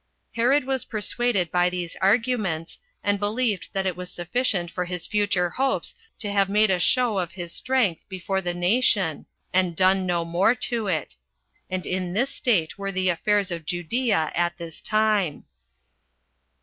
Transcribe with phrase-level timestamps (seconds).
[0.33, 5.51] Herod was persuaded by these arguments, and believed that it was sufficient for his future
[5.51, 10.25] hopes to have made a show of his strength before the nation, and done no
[10.25, 15.43] more to itand in this state were the affairs of Judea at this time.